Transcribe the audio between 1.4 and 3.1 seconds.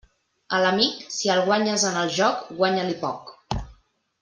guanyes en el joc, guanya-li